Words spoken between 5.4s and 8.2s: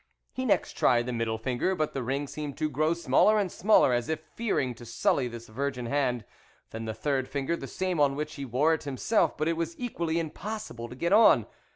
virgin hand; then the third finger, the same on